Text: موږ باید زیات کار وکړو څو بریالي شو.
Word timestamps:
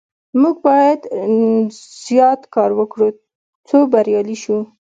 موږ 0.41 0.55
باید 0.67 1.01
زیات 2.05 2.41
کار 2.55 2.71
وکړو 2.79 3.07
څو 3.67 3.77
بریالي 3.91 4.37
شو. 4.43 4.57